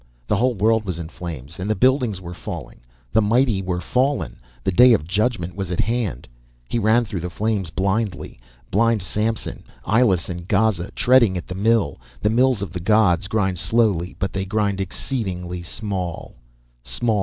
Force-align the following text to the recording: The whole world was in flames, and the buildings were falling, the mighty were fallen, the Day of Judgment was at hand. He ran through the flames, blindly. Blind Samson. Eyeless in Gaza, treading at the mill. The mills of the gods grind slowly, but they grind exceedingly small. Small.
The 0.25 0.35
whole 0.35 0.55
world 0.55 0.83
was 0.83 0.97
in 0.97 1.09
flames, 1.09 1.59
and 1.59 1.69
the 1.69 1.75
buildings 1.75 2.19
were 2.19 2.33
falling, 2.33 2.79
the 3.13 3.21
mighty 3.21 3.61
were 3.61 3.79
fallen, 3.79 4.39
the 4.63 4.71
Day 4.71 4.93
of 4.93 5.05
Judgment 5.07 5.55
was 5.55 5.69
at 5.69 5.79
hand. 5.81 6.27
He 6.67 6.79
ran 6.79 7.05
through 7.05 7.19
the 7.19 7.29
flames, 7.29 7.69
blindly. 7.69 8.39
Blind 8.71 9.03
Samson. 9.03 9.63
Eyeless 9.85 10.27
in 10.27 10.45
Gaza, 10.45 10.89
treading 10.95 11.37
at 11.37 11.45
the 11.45 11.53
mill. 11.53 12.01
The 12.19 12.31
mills 12.31 12.63
of 12.63 12.73
the 12.73 12.79
gods 12.79 13.27
grind 13.27 13.59
slowly, 13.59 14.15
but 14.17 14.33
they 14.33 14.43
grind 14.43 14.81
exceedingly 14.81 15.61
small. 15.61 16.33
Small. 16.83 17.19